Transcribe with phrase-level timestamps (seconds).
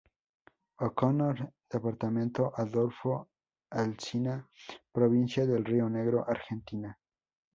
[0.79, 3.27] O'Connor, Departamento Adolfo
[3.69, 4.43] Alsina,
[4.91, 6.97] Provincia de Río Negro, Argentina.